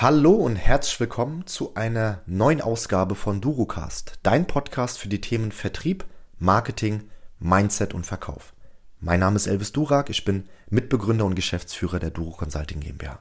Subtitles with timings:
[0.00, 5.50] Hallo und herzlich willkommen zu einer neuen Ausgabe von Durucast, dein Podcast für die Themen
[5.50, 6.04] Vertrieb,
[6.38, 7.10] Marketing,
[7.40, 8.54] Mindset und Verkauf.
[9.00, 13.18] Mein Name ist Elvis Durak, ich bin Mitbegründer und Geschäftsführer der Duro Consulting GmbH.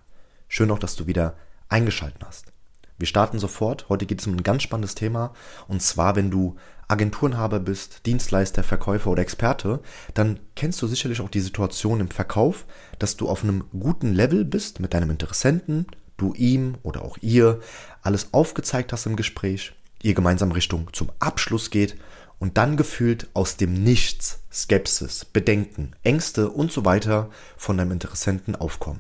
[0.48, 1.34] Schön auch, dass du wieder
[1.68, 2.54] eingeschaltet hast.
[3.00, 3.90] Wir starten sofort.
[3.90, 5.34] Heute geht es um ein ganz spannendes Thema.
[5.68, 6.58] Und zwar, wenn du
[6.88, 9.80] Agenturenhaber bist, Dienstleister, Verkäufer oder Experte,
[10.14, 12.68] dann kennst du sicherlich auch die Situation im Verkauf,
[13.00, 15.88] dass du auf einem guten Level bist mit deinem Interessenten,
[16.18, 17.62] du ihm oder auch ihr
[18.02, 21.96] alles aufgezeigt hast im Gespräch, ihr gemeinsam Richtung zum Abschluss geht
[22.40, 28.56] und dann gefühlt aus dem Nichts Skepsis, Bedenken, Ängste und so weiter von deinem Interessenten
[28.56, 29.00] aufkommen.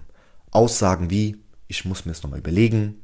[0.52, 3.02] Aussagen wie, ich muss mir das nochmal überlegen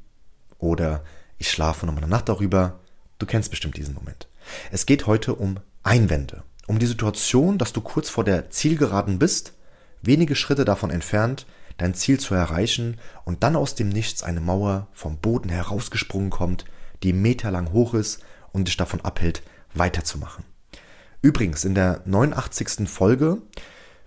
[0.58, 1.04] oder
[1.38, 2.80] ich schlafe nochmal eine Nacht darüber.
[3.20, 4.28] Du kennst bestimmt diesen Moment.
[4.72, 9.54] Es geht heute um Einwände, um die Situation, dass du kurz vor der Zielgeraden bist,
[10.02, 11.46] wenige Schritte davon entfernt,
[11.78, 16.66] dein Ziel zu erreichen und dann aus dem Nichts eine Mauer vom Boden herausgesprungen kommt,
[17.04, 18.22] die meterlang hoch ist
[18.52, 19.44] und dich davon abhält,
[19.74, 20.46] weiterzumachen.
[21.22, 22.90] Übrigens, in der 89.
[22.90, 23.42] Folge,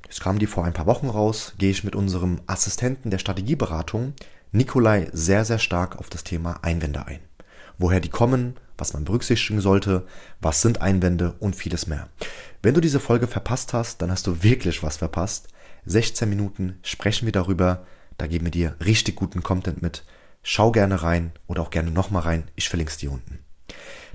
[0.09, 4.15] es kam die vor ein paar Wochen raus, gehe ich mit unserem Assistenten der Strategieberatung,
[4.53, 7.21] Nikolai, sehr, sehr stark auf das Thema Einwände ein.
[7.79, 10.07] Woher die kommen, was man berücksichtigen sollte,
[10.41, 12.09] was sind Einwände und vieles mehr.
[12.63, 15.49] Wenn du diese Folge verpasst hast, dann hast du wirklich was verpasst.
[15.87, 17.87] 16 Minuten sprechen wir darüber,
[18.19, 20.05] da geben wir dir richtig guten Content mit.
[20.43, 23.39] Schau gerne rein oder auch gerne nochmal rein, ich verlinke es dir unten.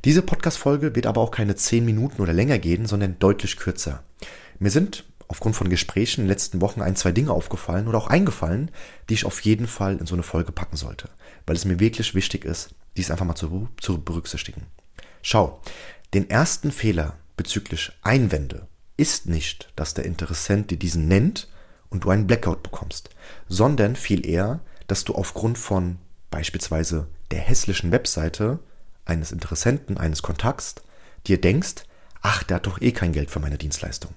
[0.03, 4.03] Diese Podcast-Folge wird aber auch keine 10 Minuten oder länger gehen, sondern deutlich kürzer.
[4.59, 8.07] Mir sind aufgrund von Gesprächen in den letzten Wochen ein, zwei Dinge aufgefallen oder auch
[8.07, 8.69] eingefallen,
[9.09, 11.09] die ich auf jeden Fall in so eine Folge packen sollte,
[11.45, 14.63] weil es mir wirklich wichtig ist, dies einfach mal zu, zu berücksichtigen.
[15.21, 15.61] Schau,
[16.13, 21.47] den ersten Fehler bezüglich Einwände ist nicht, dass der Interessent dir diesen nennt
[21.91, 23.11] und du einen Blackout bekommst,
[23.47, 25.97] sondern viel eher, dass du aufgrund von
[26.31, 28.59] beispielsweise der hässlichen Webseite
[29.05, 30.75] eines Interessenten, eines Kontakts,
[31.27, 31.83] dir denkst,
[32.21, 34.11] ach, der hat doch eh kein Geld für meine Dienstleistung.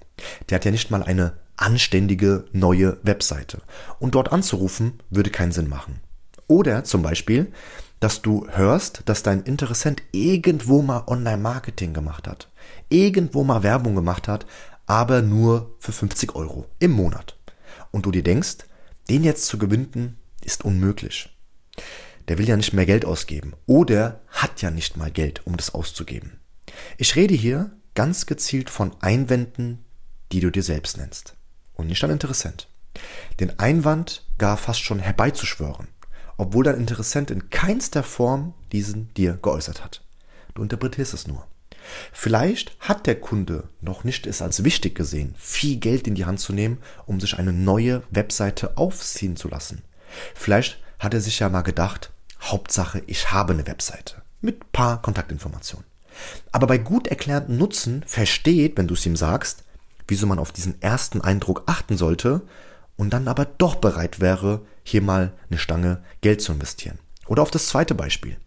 [0.49, 3.61] Der hat ja nicht mal eine anständige neue Webseite.
[3.99, 5.99] Und dort anzurufen, würde keinen Sinn machen.
[6.47, 7.51] Oder zum Beispiel,
[7.99, 12.49] dass du hörst, dass dein Interessent irgendwo mal Online-Marketing gemacht hat.
[12.89, 14.45] Irgendwo mal Werbung gemacht hat,
[14.85, 17.34] aber nur für 50 Euro im Monat.
[17.95, 18.57] Und du dir denkst,
[19.09, 21.29] den jetzt zu gewinnen, ist unmöglich
[22.27, 25.73] der will ja nicht mehr Geld ausgeben oder hat ja nicht mal Geld, um das
[25.73, 26.39] auszugeben.
[26.97, 29.85] Ich rede hier ganz gezielt von Einwänden,
[30.31, 31.35] die du dir selbst nennst
[31.73, 32.67] und nicht an Interessent.
[33.39, 35.87] Den Einwand gar fast schon herbeizuschwören,
[36.37, 40.03] obwohl dein Interessent in keinster Form diesen dir geäußert hat.
[40.53, 41.45] Du interpretierst es nur.
[42.11, 46.39] Vielleicht hat der Kunde noch nicht es als wichtig gesehen, viel Geld in die Hand
[46.39, 49.83] zu nehmen, um sich eine neue Webseite aufziehen zu lassen.
[50.33, 55.85] Vielleicht hat er sich ja mal gedacht, Hauptsache, ich habe eine Webseite mit paar Kontaktinformationen.
[56.51, 59.63] Aber bei gut erklärten Nutzen versteht, wenn du es ihm sagst,
[60.07, 62.41] wieso man auf diesen ersten Eindruck achten sollte
[62.95, 66.99] und dann aber doch bereit wäre, hier mal eine Stange Geld zu investieren.
[67.27, 68.37] Oder auf das zweite Beispiel.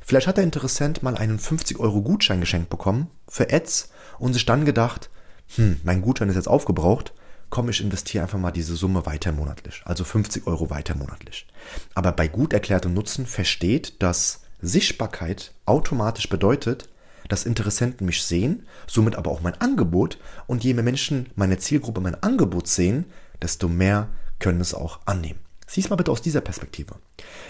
[0.00, 4.46] Vielleicht hat der Interessent mal einen 50 Euro Gutschein geschenkt bekommen für Ads und sich
[4.46, 5.10] dann gedacht,
[5.56, 7.12] hm, mein Gutschein ist jetzt aufgebraucht,
[7.50, 11.46] komm, ich investiere einfach mal diese Summe weiter monatlich, also 50 Euro weiter monatlich.
[11.94, 16.88] Aber bei gut erklärtem Nutzen versteht, dass Sichtbarkeit automatisch bedeutet,
[17.28, 22.00] dass Interessenten mich sehen, somit aber auch mein Angebot und je mehr Menschen meine Zielgruppe
[22.00, 23.06] mein Angebot sehen,
[23.40, 24.08] desto mehr
[24.38, 25.40] können es auch annehmen.
[25.66, 26.96] Sieh es mal bitte aus dieser Perspektive.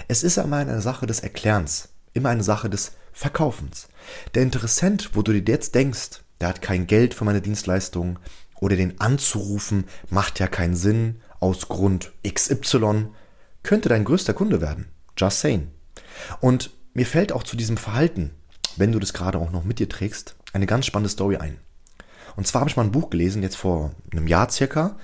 [0.08, 3.88] Es ist immer eine Sache des Erklärens, immer eine Sache des Verkaufens.
[4.34, 8.18] Der Interessent, wo du dir jetzt denkst, der hat kein Geld für meine Dienstleistung,
[8.60, 13.08] oder den anzurufen macht ja keinen Sinn aus Grund XY,
[13.62, 14.88] könnte dein größter Kunde werden.
[15.16, 15.68] Just saying.
[16.40, 18.30] Und mir fällt auch zu diesem Verhalten,
[18.76, 21.58] wenn du das gerade auch noch mit dir trägst, eine ganz spannende Story ein.
[22.36, 24.96] Und zwar habe ich mal ein Buch gelesen, jetzt vor einem Jahr circa.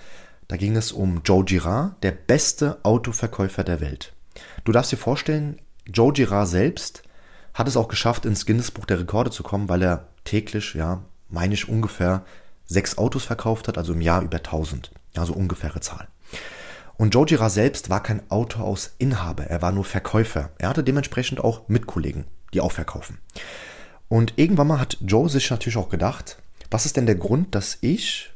[0.48, 4.12] Da ging es um Joe Girard, der beste Autoverkäufer der Welt.
[4.64, 7.02] Du darfst dir vorstellen, Joe Girard selbst
[7.54, 11.02] hat es auch geschafft, ins Guinness Buch der Rekorde zu kommen, weil er täglich, ja,
[11.28, 12.24] meine ich ungefähr
[12.66, 14.90] sechs Autos verkauft hat, also im Jahr über 1000.
[15.16, 16.08] Also ungefähre Zahl.
[16.98, 20.50] Und Joe Girard selbst war kein Autohausinhaber, er war nur Verkäufer.
[20.58, 23.18] Er hatte dementsprechend auch Mitkollegen, die auch verkaufen.
[24.08, 26.38] Und irgendwann mal hat Joe sich natürlich auch gedacht,
[26.70, 28.30] was ist denn der Grund, dass ich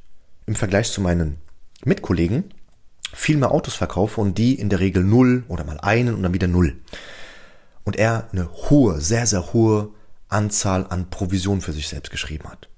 [0.47, 1.39] im Vergleich zu meinen
[1.85, 2.53] Mitkollegen
[3.13, 6.35] viel mehr Autos verkaufe und die in der Regel null oder mal einen und dann
[6.35, 6.77] wieder null.
[7.85, 9.91] Und er eine hohe, sehr, sehr hohe
[10.29, 12.69] Anzahl an Provisionen für sich selbst geschrieben hat.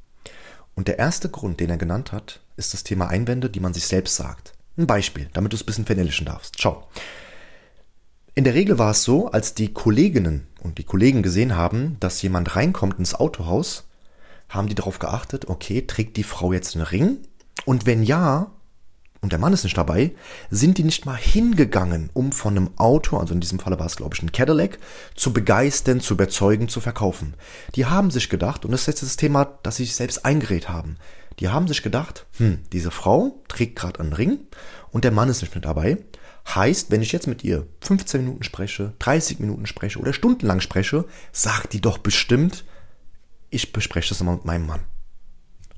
[0.74, 3.86] Und der erste Grund, den er genannt hat, ist das Thema Einwände, die man sich
[3.86, 4.54] selbst sagt.
[4.76, 6.60] Ein Beispiel, damit du es ein bisschen vernellischen darfst.
[6.60, 6.88] Schau.
[8.34, 12.22] In der Regel war es so, als die Kolleginnen und die Kollegen gesehen haben, dass
[12.22, 13.84] jemand reinkommt ins Autohaus,
[14.48, 17.18] haben die darauf geachtet, okay, trägt die Frau jetzt einen Ring?
[17.66, 18.50] Und wenn ja,
[19.22, 20.12] und der Mann ist nicht dabei,
[20.50, 23.96] sind die nicht mal hingegangen, um von einem Auto, also in diesem Falle war es
[23.96, 24.78] glaube ich ein Cadillac,
[25.14, 27.34] zu begeistern, zu überzeugen, zu verkaufen.
[27.76, 30.68] Die haben sich gedacht, und das ist jetzt das Thema, das sie sich selbst eingeredet
[30.68, 30.96] haben,
[31.38, 34.40] die haben sich gedacht, hm, diese Frau trägt gerade einen Ring
[34.90, 35.98] und der Mann ist nicht mit dabei.
[36.54, 41.04] Heißt, wenn ich jetzt mit ihr 15 Minuten spreche, 30 Minuten spreche oder stundenlang spreche,
[41.30, 42.64] sagt die doch bestimmt,
[43.50, 44.80] ich bespreche das mal mit meinem Mann.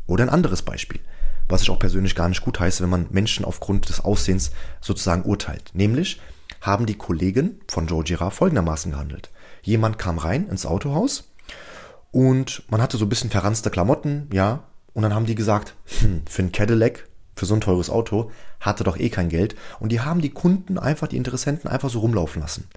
[0.07, 1.01] Oder ein anderes Beispiel
[1.49, 4.51] was ich auch persönlich gar nicht gut heiße, wenn man Menschen aufgrund des Aussehens
[4.81, 5.71] sozusagen urteilt.
[5.75, 6.21] Nämlich
[6.61, 9.31] haben die Kollegen von Joe Girard folgendermaßen gehandelt.
[9.63, 11.33] Jemand kam rein ins Autohaus
[12.11, 14.65] und man hatte so ein bisschen verranzte Klamotten, ja,
[14.95, 18.31] und dann haben die gesagt, hm, für ein Cadillac, für so ein teures Auto,
[18.61, 19.57] hatte doch eh kein Geld.
[19.81, 22.69] Und die haben die Kunden einfach, die Interessenten einfach so rumlaufen lassen.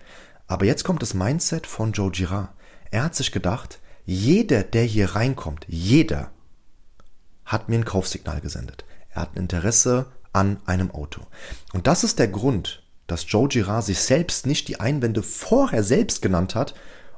[0.47, 2.49] Aber jetzt kommt das Mindset von Joe Girard.
[2.89, 6.31] Er hat sich gedacht, jeder, der hier reinkommt, jeder,
[7.47, 8.85] hat mir ein Kaufsignal gesendet.
[9.09, 11.21] Er hat ein Interesse an einem Auto.
[11.73, 16.21] Und das ist der Grund, dass Joe Girard sich selbst nicht die Einwände vorher selbst
[16.21, 16.75] genannt hat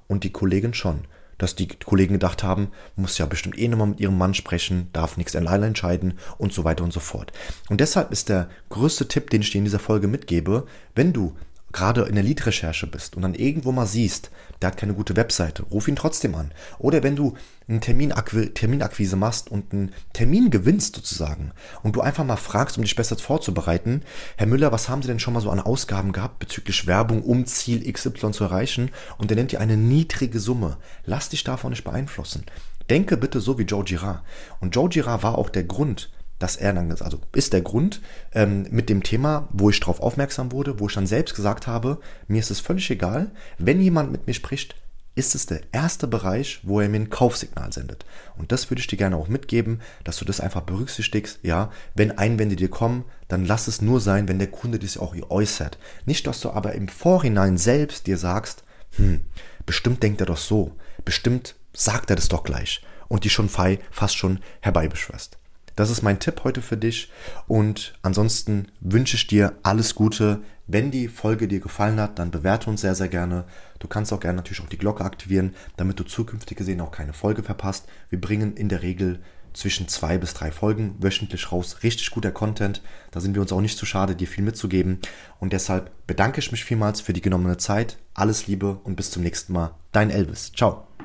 [0.08, 1.02] und die Kollegen schon.
[1.40, 5.18] Dass die Kollegen gedacht haben, muss ja bestimmt eh nochmal mit ihrem Mann sprechen, darf
[5.18, 7.32] nichts alleine entscheiden und so weiter und so fort.
[7.70, 11.36] Und deshalb ist der größte Tipp, den ich dir in dieser Folge mitgebe, wenn du
[11.72, 14.32] gerade in der Lead-Recherche bist und dann irgendwo mal siehst,
[14.62, 16.52] der hat keine gute Webseite, ruf ihn trotzdem an.
[16.80, 17.36] Oder wenn du
[17.68, 21.52] einen Terminakquise, Terminakquise machst und einen Termin gewinnst sozusagen
[21.84, 24.02] und du einfach mal fragst, um dich besser vorzubereiten,
[24.38, 27.46] Herr Müller, was haben Sie denn schon mal so an Ausgaben gehabt bezüglich Werbung, um
[27.46, 28.92] Ziel XY zu erreichen?
[29.18, 30.78] Und der nennt dir eine niedrige Summe.
[31.06, 32.46] Lass dich davon nicht beeinflussen.
[32.90, 34.24] Denke bitte so wie Joe Girard.
[34.60, 38.02] Und Joe Girard war auch der Grund, dass er dann, also ist der Grund
[38.34, 42.00] ähm, mit dem Thema, wo ich darauf aufmerksam wurde, wo ich dann selbst gesagt habe,
[42.28, 44.76] mir ist es völlig egal, wenn jemand mit mir spricht,
[45.16, 48.06] ist es der erste Bereich, wo er mir ein Kaufsignal sendet.
[48.38, 51.40] Und das würde ich dir gerne auch mitgeben, dass du das einfach berücksichtigst.
[51.44, 55.14] Ja, wenn Einwände dir kommen, dann lass es nur sein, wenn der Kunde dies auch
[55.30, 55.78] äußert.
[56.06, 58.64] Nicht, dass du aber im Vorhinein selbst dir sagst,
[58.96, 59.22] hm,
[59.66, 60.72] bestimmt denkt er doch so,
[61.04, 65.38] bestimmt sagt er das doch gleich und die schon fast schon herbeibeschwörst.
[65.80, 67.10] Das ist mein Tipp heute für dich.
[67.48, 70.42] Und ansonsten wünsche ich dir alles Gute.
[70.68, 73.46] Wenn die Folge dir gefallen hat, dann bewerte uns sehr, sehr gerne.
[73.80, 77.14] Du kannst auch gerne natürlich auch die Glocke aktivieren, damit du zukünftig gesehen auch keine
[77.14, 77.88] Folge verpasst.
[78.10, 79.22] Wir bringen in der Regel
[79.54, 81.78] zwischen zwei bis drei Folgen wöchentlich raus.
[81.82, 82.82] Richtig guter Content.
[83.12, 85.00] Da sind wir uns auch nicht zu schade, dir viel mitzugeben.
[85.40, 87.98] Und deshalb bedanke ich mich vielmals für die genommene Zeit.
[88.14, 89.76] Alles Liebe und bis zum nächsten Mal.
[89.94, 90.52] Dein Elvis.
[90.52, 90.89] Ciao.